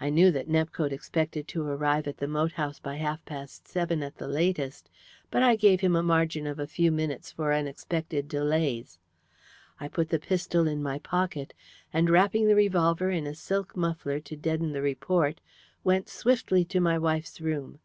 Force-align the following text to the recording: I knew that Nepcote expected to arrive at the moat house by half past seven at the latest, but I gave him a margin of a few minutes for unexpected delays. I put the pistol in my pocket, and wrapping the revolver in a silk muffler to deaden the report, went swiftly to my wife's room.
I 0.00 0.10
knew 0.10 0.32
that 0.32 0.48
Nepcote 0.48 0.90
expected 0.90 1.46
to 1.46 1.62
arrive 1.64 2.08
at 2.08 2.16
the 2.16 2.26
moat 2.26 2.50
house 2.54 2.80
by 2.80 2.96
half 2.96 3.24
past 3.24 3.68
seven 3.68 4.02
at 4.02 4.16
the 4.16 4.26
latest, 4.26 4.90
but 5.30 5.44
I 5.44 5.54
gave 5.54 5.80
him 5.80 5.94
a 5.94 6.02
margin 6.02 6.44
of 6.48 6.58
a 6.58 6.66
few 6.66 6.90
minutes 6.90 7.30
for 7.30 7.52
unexpected 7.52 8.26
delays. 8.26 8.98
I 9.78 9.86
put 9.86 10.08
the 10.08 10.18
pistol 10.18 10.66
in 10.66 10.82
my 10.82 10.98
pocket, 10.98 11.54
and 11.92 12.10
wrapping 12.10 12.48
the 12.48 12.56
revolver 12.56 13.10
in 13.12 13.28
a 13.28 13.34
silk 13.36 13.76
muffler 13.76 14.18
to 14.18 14.34
deaden 14.34 14.72
the 14.72 14.82
report, 14.82 15.40
went 15.84 16.08
swiftly 16.08 16.64
to 16.64 16.80
my 16.80 16.98
wife's 16.98 17.40
room. 17.40 17.78